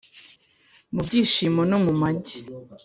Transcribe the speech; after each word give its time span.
Mu 0.93 1.01
byishimo 1.07 1.61
no 1.69 1.77
mu 1.85 1.93
mage 2.01 2.37